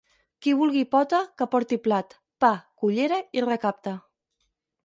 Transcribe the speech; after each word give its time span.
Qui 0.45 0.53
vulgui 0.61 0.81
pota, 0.95 1.19
que 1.41 1.47
porti 1.51 1.79
plat, 1.87 2.17
pa, 2.45 2.51
cullera 2.85 3.23
i 3.41 3.47
recapte. 3.49 3.95